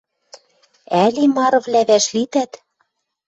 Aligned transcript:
Ӓли 1.03 1.25
марывлӓ 1.35 1.81
вӓшлитӓт 1.89 2.51